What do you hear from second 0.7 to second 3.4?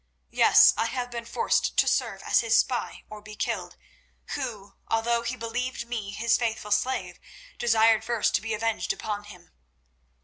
I have been forced to serve as his spy or be